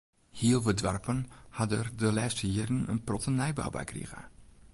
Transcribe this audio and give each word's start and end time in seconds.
Hiel 0.39 0.61
wat 0.67 0.79
doarpen 0.83 1.19
ha 1.57 1.63
der 1.71 1.87
de 2.01 2.09
lêste 2.17 2.45
jierren 2.53 2.87
in 2.93 3.03
protte 3.07 3.31
nijbou 3.39 3.69
by 3.75 3.83
krige. 3.91 4.21